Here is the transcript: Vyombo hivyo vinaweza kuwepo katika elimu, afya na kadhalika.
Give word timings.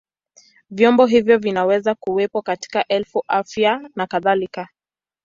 Vyombo 0.69 1.05
hivyo 1.05 1.37
vinaweza 1.37 1.95
kuwepo 1.95 2.41
katika 2.41 2.87
elimu, 2.87 3.23
afya 3.27 3.89
na 3.95 4.07
kadhalika. 4.07 4.69